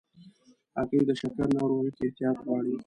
هګۍ 0.77 0.99
د 1.07 1.11
شکر 1.21 1.47
ناروغۍ 1.55 1.89
کې 1.95 2.03
احتیاط 2.07 2.37
غواړي. 2.45 2.73